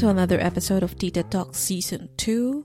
[0.00, 2.64] To another episode of Tita Talk Season 2.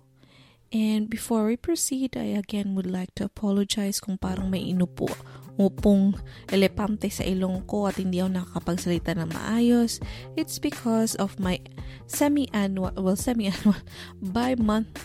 [0.72, 5.12] And before we proceed, I again would like to apologize kung parang may inupo
[5.60, 6.16] upong
[6.48, 10.00] elepante sa ilong ko at hindi ako nakakapagsalita na maayos.
[10.40, 11.60] It's because of my
[12.08, 13.84] semi-annual, well, semi-annual,
[14.40, 14.96] bi-month,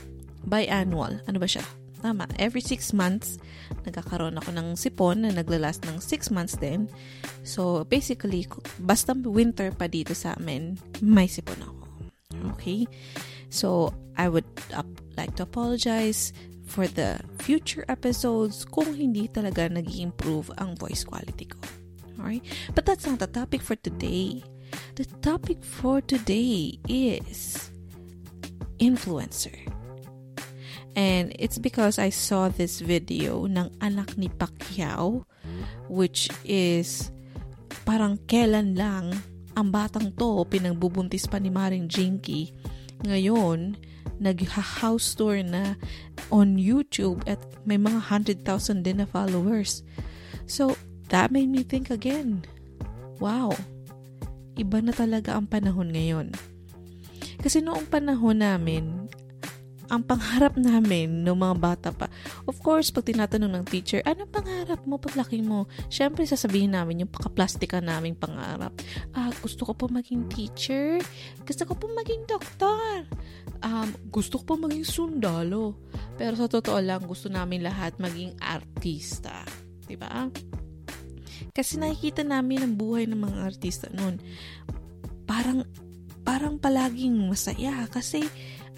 [0.47, 1.67] bi-annual, ano ba siya?
[1.99, 3.43] Tama, every 6 months,
[3.83, 6.87] nagkakaroon ako ng sipon na naglalast ng 6 months din.
[7.43, 8.47] So, basically,
[8.79, 11.80] basta winter pa dito sa amin, may sipon ako.
[12.55, 12.87] Okay?
[13.49, 16.33] So, I would up, like to apologize
[16.67, 21.59] for the future episodes kung hindi talaga nag improve ang voice quality ko.
[22.21, 22.47] Alright?
[22.75, 24.45] But that's not the topic for today.
[24.95, 27.71] The topic for today is
[28.79, 29.57] influencer.
[30.95, 35.27] And it's because I saw this video ng anak ni Pacquiao
[35.91, 37.11] which is
[37.83, 39.15] parang kailan lang
[39.59, 42.55] ang batang to pinagbubuntis pa ni Maring Jinky.
[43.07, 43.75] Ngayon,
[44.21, 45.75] nag-house tour na
[46.29, 48.13] on YouTube at may mga
[48.45, 49.81] 100,000 din na followers.
[50.45, 50.77] So,
[51.09, 52.45] that made me think again.
[53.19, 53.57] Wow,
[54.61, 56.37] iba na talaga ang panahon ngayon.
[57.41, 59.09] Kasi noong panahon namin,
[59.91, 62.07] ang pangharap namin ng mga bata pa.
[62.47, 65.67] Of course, pag tinatanong ng teacher, ano pangarap mo paglaki mo?
[65.91, 68.71] Siyempre, sasabihin namin yung pakaplastika naming pangarap.
[69.11, 71.03] Ah, gusto ko po maging teacher.
[71.43, 73.03] Gusto ko po maging doktor.
[73.67, 75.75] Um, gusto ko po maging sundalo.
[76.15, 79.43] Pero sa totoo lang, gusto namin lahat maging artista.
[79.91, 80.31] Diba?
[81.51, 84.23] Kasi nakikita namin ang buhay ng mga artista noon.
[85.27, 85.67] Parang,
[86.23, 88.23] parang palaging masaya kasi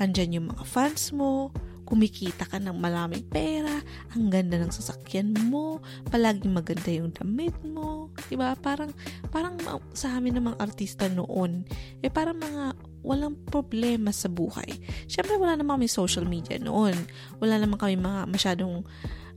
[0.03, 1.55] andyan yung mga fans mo,
[1.87, 3.79] kumikita ka ng maraming pera,
[4.17, 5.79] ang ganda ng sasakyan mo,
[6.11, 8.59] palaging maganda yung damit mo, 'di ba?
[8.59, 8.91] Parang
[9.31, 9.55] parang
[9.95, 11.63] sa amin namang artista noon,
[12.03, 14.79] eh parang mga walang problema sa buhay.
[15.11, 16.95] Syempre wala namang kami social media noon.
[17.43, 18.87] Wala namang kami mga masyadong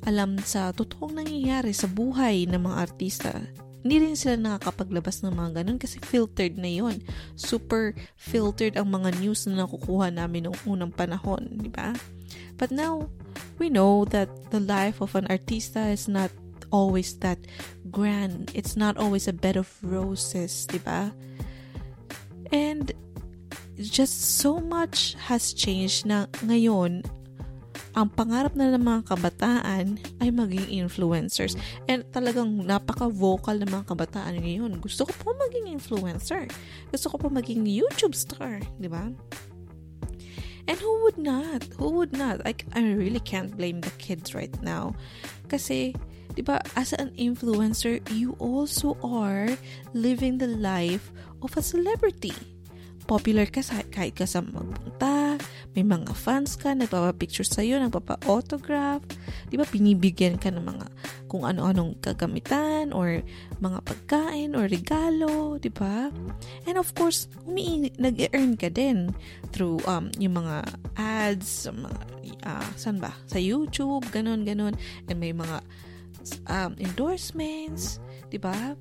[0.06, 3.32] alam sa totoong nangyayari sa buhay ng mga artista
[3.86, 7.06] hindi rin sila nakakapaglabas ng mga ganun kasi filtered na yon
[7.38, 11.94] Super filtered ang mga news na nakukuha namin noong unang panahon, di ba?
[12.58, 13.06] But now,
[13.62, 16.34] we know that the life of an artista is not
[16.74, 17.38] always that
[17.94, 18.50] grand.
[18.58, 21.14] It's not always a bed of roses, di ba?
[22.50, 22.90] And
[23.78, 27.06] just so much has changed na ngayon
[27.96, 31.56] ang pangarap na ng mga kabataan ay maging influencers.
[31.88, 34.84] And talagang napaka-vocal ng mga kabataan ngayon.
[34.84, 36.52] Gusto ko po maging influencer.
[36.92, 38.60] Gusto ko po maging YouTube star.
[38.78, 39.08] Di ba?
[40.68, 41.64] And who would not?
[41.80, 42.44] Who would not?
[42.44, 44.98] Like, I really can't blame the kids right now.
[45.48, 45.96] Kasi,
[46.36, 49.56] di ba, as an influencer, you also are
[49.96, 52.36] living the life of a celebrity.
[53.06, 55.25] Popular ka sa, kahit ka sa magpunta,
[55.76, 59.04] may mga fans ka, nagpapapicture sa'yo, nagpapa-autograph,
[59.52, 60.88] di ba, binibigyan ka ng mga
[61.28, 63.20] kung ano-anong kagamitan or
[63.60, 66.08] mga pagkain or regalo, di ba?
[66.64, 69.12] And of course, umi nag-earn ka din
[69.52, 70.64] through um, yung mga
[70.96, 72.00] ads, mga,
[72.48, 73.12] uh, saan ba?
[73.28, 74.80] Sa YouTube, ganon, ganon.
[75.12, 75.60] And may mga
[76.48, 78.00] um, endorsements,
[78.32, 78.80] di ba?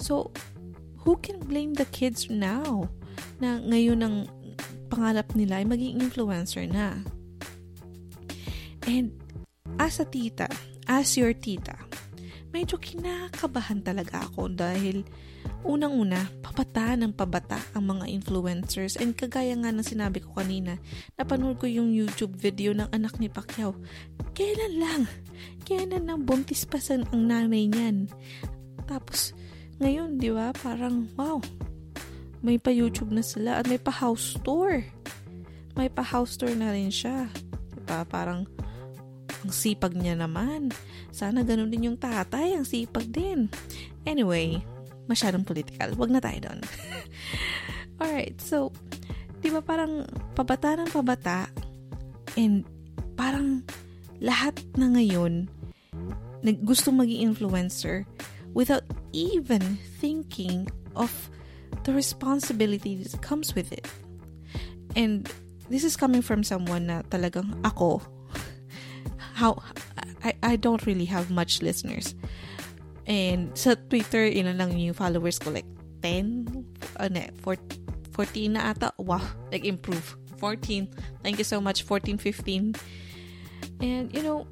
[0.00, 0.32] So,
[1.04, 2.88] who can blame the kids now?
[3.36, 4.16] Na ngayon ang
[4.86, 7.02] pangarap nila ay maging influencer na.
[8.86, 9.10] And
[9.82, 10.46] as a tita,
[10.86, 11.74] as your tita,
[12.54, 15.02] medyo kinakabahan talaga ako dahil
[15.66, 20.78] unang-una, pabata ng pabata ang mga influencers and kagaya nga ng sinabi ko kanina,
[21.18, 23.74] napanood ko yung YouTube video ng anak ni Pacquiao.
[24.32, 25.02] Kailan lang?
[25.66, 28.06] Kailan lang buntis pa ang nanay niyan?
[28.86, 29.34] Tapos,
[29.82, 31.42] ngayon, di ba, parang, wow,
[32.44, 34.84] may pa YouTube na sila at may pa house tour.
[35.76, 37.28] May pa house tour na rin siya.
[37.72, 38.04] Diba?
[38.08, 38.48] Parang
[39.46, 40.72] ang sipag niya naman.
[41.12, 43.46] Sana ganun din yung tatay, ang sipag din.
[44.02, 44.58] Anyway,
[45.06, 45.94] masyadong political.
[45.94, 46.60] Wag na tayo doon.
[48.02, 48.74] Alright, so,
[49.40, 50.04] di ba parang
[50.34, 51.48] pabata ng pabata
[52.36, 52.66] and
[53.16, 53.64] parang
[54.20, 55.48] lahat na ngayon
[56.44, 58.04] nag gusto maging influencer
[58.52, 61.10] without even thinking of
[61.84, 63.86] the responsibility that comes with it.
[64.94, 65.28] And
[65.68, 68.00] this is coming from someone na talagang ako
[69.36, 69.60] how
[70.24, 72.16] I, I don't really have much listeners.
[73.06, 75.52] And sa Twitter, ilan lang yung followers ko?
[75.52, 75.68] Like
[76.02, 76.48] 10?
[76.98, 78.96] Ano, 14 na ata?
[78.96, 80.16] Wow, like improve.
[80.40, 80.88] 14.
[81.22, 82.74] Thank you so much, 14, 15.
[83.80, 84.48] And, you know,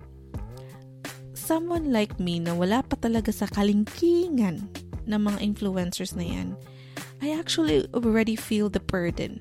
[1.33, 4.69] someone like me na wala pa talaga sa kalingkingan
[5.05, 6.57] ng mga influencers na yan,
[7.23, 9.41] I actually already feel the burden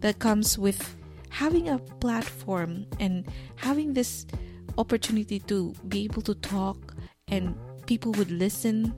[0.00, 0.96] that comes with
[1.30, 3.26] having a platform and
[3.56, 4.26] having this
[4.78, 6.94] opportunity to be able to talk
[7.28, 7.54] and
[7.86, 8.94] people would listen.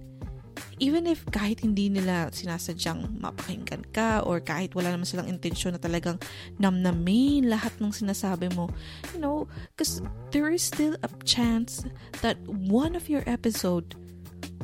[0.79, 5.81] Even if kahit hindi nila sinasadyang mapakinggan ka or kahit wala naman silang intensyon na
[5.81, 6.21] talagang
[6.61, 8.69] namnamin lahat ng sinasabi mo,
[9.17, 10.05] you know, because
[10.37, 11.89] there is still a chance
[12.21, 13.97] that one of your episode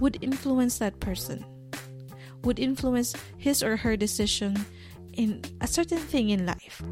[0.04, 1.40] would influence that person,
[2.44, 4.58] would influence his or her decision
[5.14, 6.82] in a certain thing in life.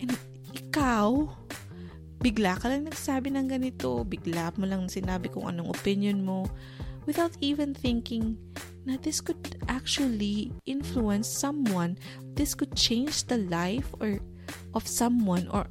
[0.00, 0.14] And
[0.52, 1.30] ikaw,
[2.20, 6.46] bigla ka lang nagsabi ng ganito, bigla mo lang sinabi kung anong opinion mo,
[7.06, 8.36] without even thinking
[8.86, 11.98] na this could actually influence someone,
[12.38, 14.18] this could change the life or
[14.74, 15.66] of someone or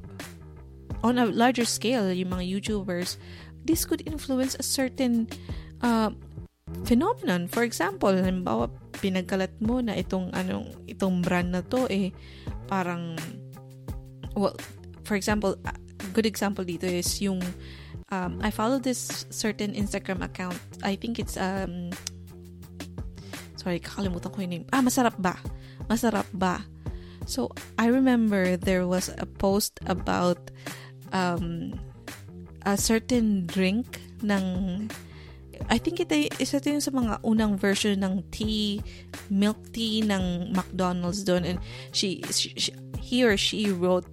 [1.04, 3.16] on a larger scale, yung mga YouTubers,
[3.64, 5.28] this could influence a certain
[5.80, 6.10] uh,
[6.86, 7.50] phenomenon.
[7.50, 12.14] For example, halimbawa, pinagkalat mo na itong anong itong brand na to eh
[12.70, 13.18] parang
[14.38, 14.54] well,
[15.02, 15.58] for example,
[16.14, 17.42] good example dito is yung
[18.10, 20.58] um, I follow this certain Instagram account.
[20.82, 21.90] I think it's um
[23.58, 24.66] sorry, kakalimutan ko yung name.
[24.70, 25.38] Ah, masarap ba?
[25.90, 26.62] Masarap ba?
[27.26, 30.38] So, I remember there was a post about
[31.10, 31.74] um
[32.66, 34.86] a certain drink ng
[35.68, 38.82] I think ito, isa ito yung sa mga unang version ng tea,
[39.30, 41.44] milk tea ng McDonald's doon.
[41.44, 41.58] And
[41.90, 44.08] she, she, she, he or she wrote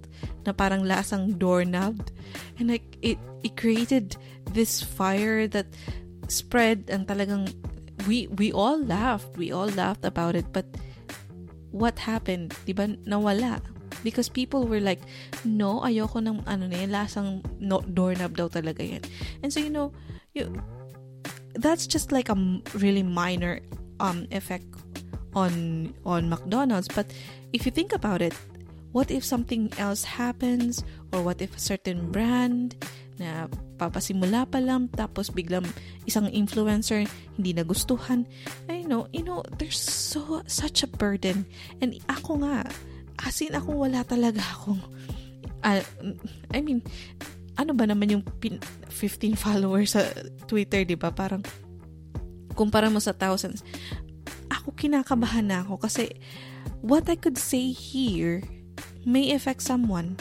[0.46, 2.00] na parang lasang doorknob.
[2.58, 4.16] And like, it, it created
[4.52, 5.66] this fire that
[6.28, 7.52] spread and talagang
[8.08, 9.36] we we all laughed.
[9.36, 10.48] We all laughed about it.
[10.52, 10.66] But
[11.70, 12.54] what happened?
[12.66, 13.60] Diba nawala?
[14.02, 15.00] Because people were like,
[15.48, 19.00] no, ayoko ng ano na yan, lasang no, doorknob daw talaga yan.
[19.40, 19.96] And so, you know,
[20.36, 20.52] you,
[21.54, 22.36] that's just like a
[22.74, 23.60] really minor
[24.00, 24.66] um effect
[25.34, 26.88] on on McDonald's.
[26.88, 27.10] But
[27.52, 28.34] if you think about it,
[28.94, 30.82] what if something else happens?
[31.12, 32.78] Or what if a certain brand
[33.14, 33.46] na
[33.78, 35.66] papasimula pa lang tapos biglang
[36.06, 37.06] isang influencer
[37.38, 38.26] hindi nagustuhan?
[38.70, 41.46] I know you know there's so such a burden.
[41.82, 42.66] And ako nga
[43.22, 44.82] as in ako wala talaga akong
[45.62, 45.82] uh,
[46.50, 46.82] I mean
[47.54, 48.58] ano ba naman yung pin,
[48.90, 50.02] 15 followers sa
[50.50, 51.42] Twitter 'di ba parang
[52.54, 53.62] kumpara mo sa thousands
[54.50, 56.14] ako kinakabahan na ako kasi
[56.80, 58.44] what I could say here
[59.04, 60.16] may affect someone.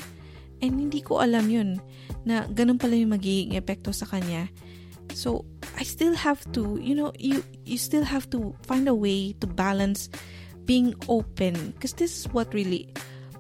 [0.64, 1.80] And hindi ko alam yun
[2.24, 4.48] na ganun pala yung magiging epekto sa kanya.
[5.12, 5.44] So,
[5.76, 9.48] I still have to, you know, you you still have to find a way to
[9.48, 10.08] balance
[10.64, 12.88] being open because this is what really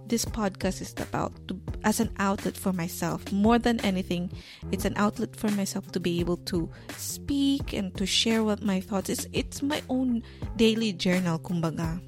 [0.07, 4.31] this podcast is about to, as an outlet for myself more than anything
[4.71, 8.79] it's an outlet for myself to be able to speak and to share what my
[8.79, 10.21] thoughts is it's my own
[10.55, 11.99] daily journal kumbaga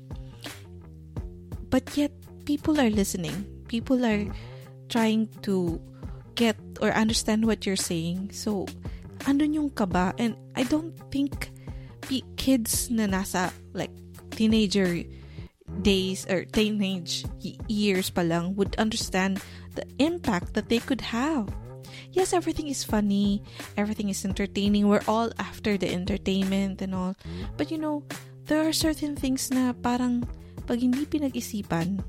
[1.70, 2.12] but yet
[2.46, 3.46] people are listening.
[3.68, 4.24] People are
[4.88, 5.82] trying to
[6.36, 8.32] get or understand what you're saying.
[8.32, 8.70] So,
[9.26, 10.14] andun yung kaba.
[10.18, 11.52] And I don't think
[12.38, 13.92] kids na nasa like
[14.30, 15.02] teenager
[15.82, 17.26] days or teenage
[17.68, 19.42] years pa lang would understand
[19.76, 21.52] the impact that they could have.
[22.16, 23.44] Yes, everything is funny,
[23.76, 24.88] everything is entertaining.
[24.88, 27.16] We're all after the entertainment and all.
[27.58, 28.04] But you know,
[28.48, 30.24] there are certain things na parang
[30.66, 32.02] pag hindi pinag-isipan,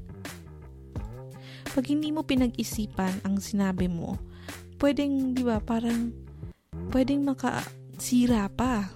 [1.77, 4.17] pag hindi mo pinag-isipan ang sinabi mo,
[4.81, 6.13] pwedeng, di ba, parang,
[6.93, 8.89] pwedeng makasira pa.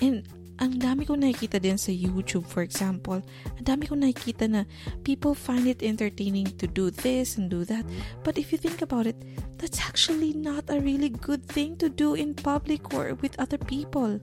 [0.00, 0.24] And,
[0.58, 3.22] ang dami ko nakikita din sa YouTube, for example.
[3.58, 4.66] Ang dami ko nakikita na
[5.06, 7.86] people find it entertaining to do this and do that.
[8.26, 9.18] But if you think about it,
[9.58, 14.18] that's actually not a really good thing to do in public or with other people.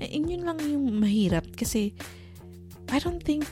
[0.00, 1.92] And yun lang yung mahirap kasi
[2.88, 3.46] I don't think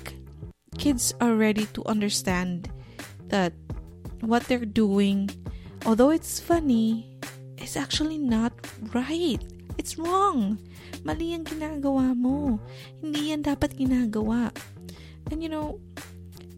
[0.81, 2.73] kids are ready to understand
[3.29, 3.53] that
[4.25, 5.29] what they're doing
[5.87, 7.19] although it's funny,
[7.59, 8.53] it's actually not
[8.95, 9.41] right.
[9.79, 10.59] It's wrong.
[11.03, 12.59] Mali ang ginagawa mo.
[13.03, 14.55] Hindi yan dapat ginagawa.
[15.31, 15.83] And you know,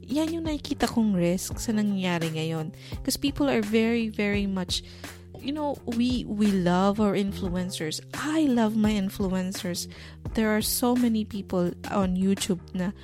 [0.05, 2.73] yan yung nakikita kong risk sa nangyayari ngayon.
[3.01, 4.85] Because people are very, very much
[5.45, 9.87] you know we we love our influencers i love my influencers
[10.33, 12.97] there are so many people on youtube na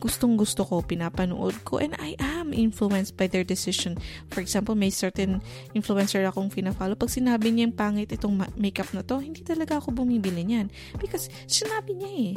[0.00, 4.00] gustong gusto ko pinapanood ko and I am influenced by their decision.
[4.32, 5.44] For example may certain
[5.76, 6.96] influencer akong fina-follow.
[6.96, 10.72] Pag sinabi niya yung pangit itong makeup na to hindi talaga ako bumibili niyan.
[10.96, 12.32] Because sinabi niya eh.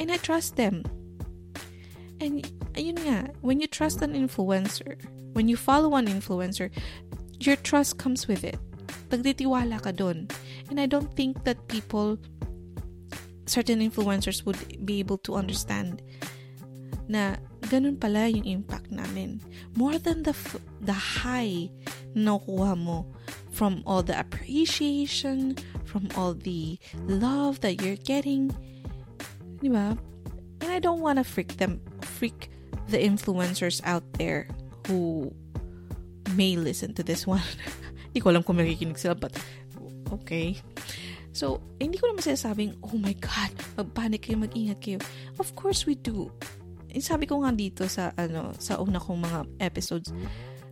[0.00, 0.84] And I trust them.
[2.22, 2.44] And
[2.78, 4.94] ayun nga when you trust an influencer
[5.32, 6.70] when you follow an influencer
[7.42, 8.58] your trust comes with it.
[9.10, 10.30] Pagtitiwala ka doon.
[10.70, 12.16] And I don't think that people,
[13.46, 16.00] certain influencers would be able to understand
[17.12, 17.36] na
[17.68, 19.44] ganun pala yung impact namin.
[19.76, 20.32] More than the
[20.80, 21.68] the high
[22.16, 23.04] na nakuha mo
[23.52, 28.48] from all the appreciation, from all the love that you're getting.
[29.60, 29.92] Di ba?
[30.64, 32.48] And I don't want to freak them, freak
[32.88, 34.48] the influencers out there
[34.88, 35.30] who
[36.32, 37.44] may listen to this one.
[38.10, 39.36] Hindi ko alam kung makikinig sila, but
[40.12, 40.56] okay.
[41.32, 45.00] So, hindi ko naman sinasabing, oh my God, magpanik kayo, mag-ingat kayo.
[45.40, 46.28] Of course we do.
[46.92, 50.12] Eh, sabi ko nga dito sa, ano, sa una kong mga episodes,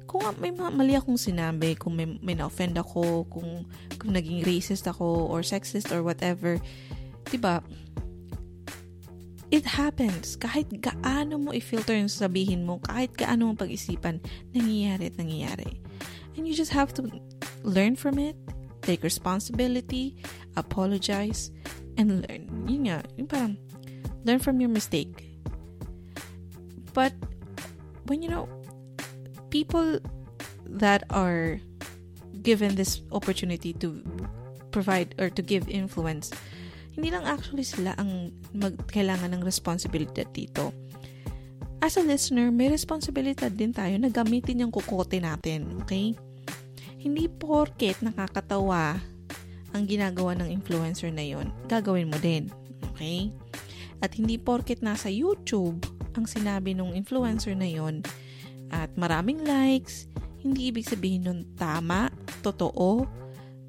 [0.04, 3.64] kung may mali akong sinabi, kung may, may na-offend ako, kung,
[3.96, 6.58] kung naging racist ako, or sexist, or whatever,
[7.30, 7.62] diba,
[9.54, 10.34] it happens.
[10.34, 14.18] Kahit gaano mo i-filter yung sabihin mo, kahit gaano mo pag-isipan,
[14.50, 15.78] nangyayari at nangyayari.
[16.34, 17.06] And you just have to
[17.62, 18.34] learn from it,
[18.82, 20.18] take responsibility,
[20.58, 21.54] apologize,
[21.94, 22.50] and learn.
[22.66, 23.54] Yun nga, yung parang,
[24.26, 25.29] learn from your mistake.
[26.92, 27.14] But,
[28.06, 28.48] when you know,
[29.50, 29.98] people
[30.66, 31.58] that are
[32.42, 34.00] given this opportunity to
[34.70, 36.30] provide or to give influence,
[36.94, 40.74] hindi lang actually sila ang mag, kailangan ng responsibility dito.
[41.80, 46.12] As a listener, may responsibility din tayo na gamitin yung kukote natin, okay?
[47.00, 49.00] Hindi porket nakakatawa
[49.72, 52.52] ang ginagawa ng influencer na yon, gagawin mo din.
[52.92, 53.32] Okay?
[54.04, 55.80] At hindi porket nasa YouTube
[56.16, 58.02] ang sinabi ng influencer na yon
[58.70, 60.06] at maraming likes,
[60.40, 62.08] hindi ibig sabihin nun tama,
[62.40, 63.04] totoo,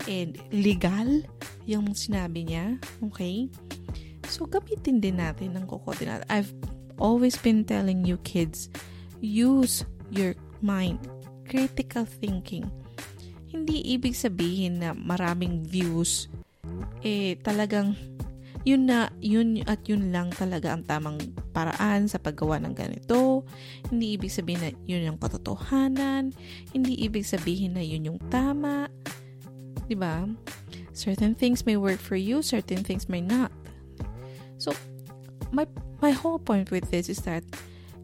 [0.05, 1.21] and legal
[1.65, 2.77] yung sinabi niya.
[3.11, 3.49] Okay?
[4.29, 6.23] So, gamitin din natin ng natin.
[6.31, 6.53] I've
[7.01, 8.71] always been telling you kids,
[9.19, 9.83] use
[10.13, 11.01] your mind.
[11.49, 12.71] Critical thinking
[13.51, 16.31] hindi ibig sabihin na maraming views
[17.03, 17.99] eh talagang
[18.61, 21.17] yun na yun at yun lang talaga ang tamang
[21.51, 23.41] paraan sa paggawa ng ganito.
[23.89, 26.29] Hindi ibig sabihin na yun yung katotohanan.
[26.69, 28.91] Hindi ibig sabihin na yun yung tama.
[29.91, 30.23] 'di ba
[30.95, 33.51] certain things may work for you certain things may not.
[34.55, 34.71] So
[35.51, 35.67] my
[35.99, 37.43] my whole point with this is that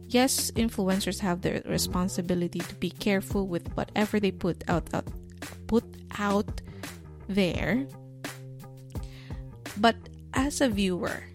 [0.04, 5.08] yes influencers have the responsibility to be careful with whatever they put out, out
[5.64, 5.84] put
[6.20, 6.60] out
[7.28, 7.88] there.
[9.80, 9.96] But
[10.38, 11.26] as a viewer,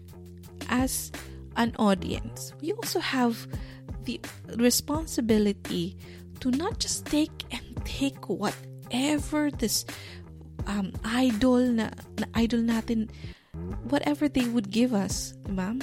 [0.72, 1.12] as
[1.60, 3.46] an audience, we also have
[4.08, 4.18] the
[4.56, 5.96] responsibility
[6.40, 9.84] to not just take and take whatever this
[10.66, 13.12] um, idol na, na idol natin
[13.92, 15.76] whatever they would give us, diba?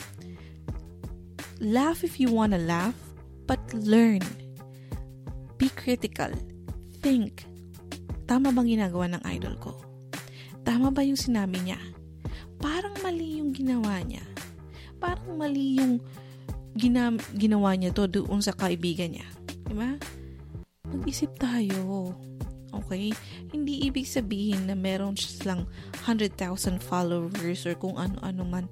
[1.62, 2.98] Laugh if you want to laugh,
[3.46, 4.26] but learn.
[5.62, 6.34] Be critical.
[7.06, 7.46] Think
[8.26, 9.78] tama bang ginagawa ng idol ko?
[10.66, 11.78] Tama ba yung sinabi niya?
[12.62, 12.91] Parang
[13.52, 14.24] yung ginawa niya.
[15.04, 16.00] Parang mali yung
[16.72, 19.28] gina- ginawa niya to doon sa kaibigan niya.
[19.68, 20.00] Diba?
[20.88, 22.16] Mag-isip tayo.
[22.72, 23.12] Okay?
[23.52, 25.62] Hindi ibig sabihin na meron siya lang
[26.08, 28.66] 100,000 followers or kung ano-ano man.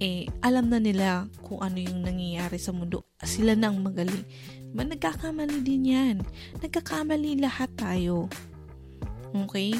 [0.00, 3.04] Eh, alam na nila kung ano yung nangyayari sa mundo.
[3.20, 4.24] Sila na ang magaling.
[4.72, 4.88] Diba?
[4.88, 6.16] Nagkakamali din yan.
[6.64, 8.32] Nagkakamali lahat tayo.
[9.36, 9.76] Okay?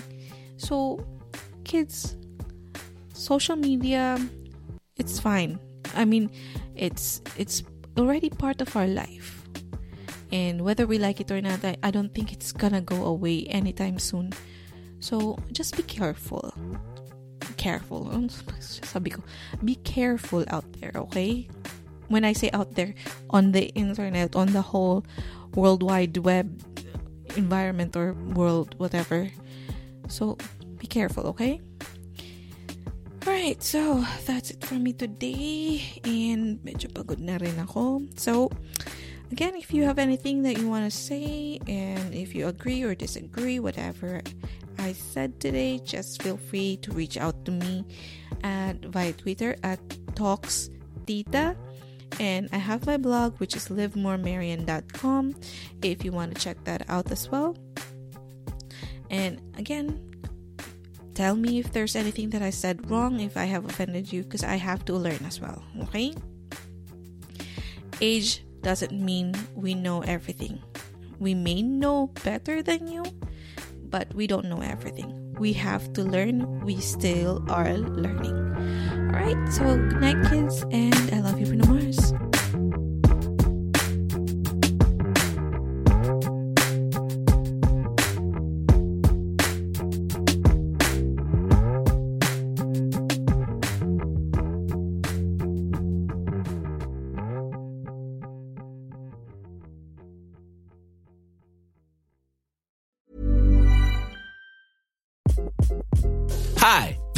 [0.61, 1.01] So,
[1.65, 2.21] kids,
[3.17, 4.21] social media,
[4.97, 5.59] it's fine.
[5.95, 6.31] I mean,
[6.75, 7.63] it's it's
[7.99, 9.43] already part of our life.
[10.33, 13.45] And whether we like it or not, I, I don't think it's gonna go away
[13.53, 14.33] anytime soon.
[15.01, 16.55] So, just be careful.
[17.59, 18.09] Careful.
[18.09, 18.29] Oh,
[18.61, 19.21] sabi ko,
[19.65, 21.49] be careful out there, okay?
[22.09, 22.95] When I say out there,
[23.29, 25.05] on the internet, on the whole
[25.55, 26.49] World Wide Web
[27.37, 29.29] environment or world, whatever,
[30.09, 30.37] So,
[30.77, 31.61] be careful, okay?
[33.43, 35.83] Alright, so that's it for me today.
[36.07, 38.07] And medyo pagod na rin ako.
[38.15, 38.55] So,
[39.35, 42.95] again, if you have anything that you want to say, and if you agree or
[42.95, 44.23] disagree, whatever
[44.79, 47.83] I said today, just feel free to reach out to me
[48.47, 49.83] at via Twitter at
[50.15, 50.71] Talks
[51.11, 51.59] Tita.
[52.23, 55.35] And I have my blog, which is livemoremarian.com,
[55.83, 57.59] if you want to check that out as well.
[59.11, 60.12] And again,
[61.15, 64.45] tell me if there's anything that I said wrong, if I have offended you, because
[64.45, 66.15] I have to learn as well, okay?
[68.01, 70.63] Age doesn't mean we know everything.
[71.19, 73.05] We may know better than you,
[73.91, 75.35] but we don't know everything.
[75.39, 76.61] We have to learn.
[76.61, 78.37] We still are learning.
[79.13, 82.13] Alright, so good night, kids, and I love you, Bruno Mars.